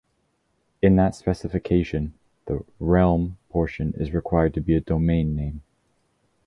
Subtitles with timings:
[0.81, 2.15] In that specification,
[2.47, 5.61] the 'realm' portion is required to be a domain name.